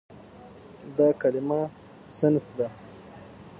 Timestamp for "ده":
2.57-2.67